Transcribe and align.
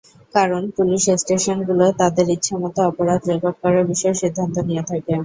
কারণ, 0.35 0.61
পুলিশ 0.77 1.03
স্টেশনগুলো 1.15 1.85
তাদের 2.01 2.25
ইচ্ছামতো 2.29 2.79
অপরাধ 2.89 3.21
রেকর্ড 3.29 3.57
করার 3.63 3.83
বিষয়ে 3.91 4.19
সিদ্ধান্ত 4.21 4.55
নিয়ে 4.69 4.83
থাকে। 4.83 5.13